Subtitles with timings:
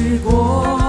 [0.00, 0.79] 去过。